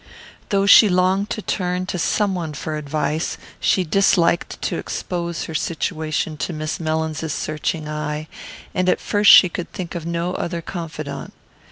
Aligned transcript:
Though 0.49 0.65
she 0.65 0.89
longed 0.89 1.29
to 1.29 1.43
turn 1.43 1.85
to 1.85 1.99
some 1.99 2.33
one 2.33 2.53
for 2.55 2.75
advice 2.75 3.37
she 3.59 3.83
disliked 3.83 4.59
to 4.63 4.77
expose 4.79 5.43
her 5.43 5.53
situation 5.53 6.37
to 6.37 6.51
Miss 6.53 6.79
Mellins's 6.79 7.33
searching 7.33 7.87
eye, 7.87 8.27
and 8.73 8.89
at 8.89 8.99
first 8.99 9.31
she 9.31 9.47
could 9.47 9.71
think 9.71 9.93
of 9.93 10.07
no 10.07 10.33
other 10.33 10.63
confidant. 10.63 11.33